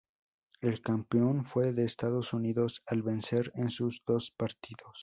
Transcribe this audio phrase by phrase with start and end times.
[0.61, 4.97] El campeón fue Estados Unidos al vencer en sus dos partidos.